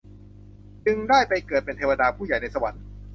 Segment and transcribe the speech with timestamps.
[0.85, 2.83] จึงได้ไปเกิดเป็นเทวดาผู้ใหญ่ในสวรรค์